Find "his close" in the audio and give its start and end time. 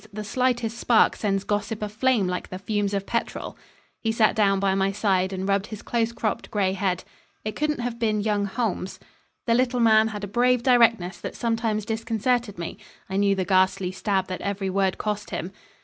5.67-6.11